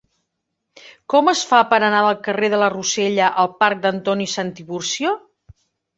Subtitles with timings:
[1.13, 5.13] Com es fa per anar del carrer de la Rosella al parc d'Antoni Santiburcio?